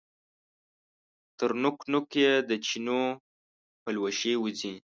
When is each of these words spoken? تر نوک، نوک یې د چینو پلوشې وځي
تر 1.37 1.51
نوک، 1.61 1.77
نوک 1.91 2.09
یې 2.21 2.31
د 2.49 2.51
چینو 2.65 3.01
پلوشې 3.83 4.33
وځي 4.37 4.71